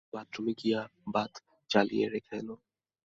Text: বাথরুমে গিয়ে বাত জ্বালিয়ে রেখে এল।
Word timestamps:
বাথরুমে 0.13 0.53
গিয়ে 0.59 0.79
বাত 1.13 1.33
জ্বালিয়ে 1.69 2.05
রেখে 2.13 2.33
এল। 2.37 2.49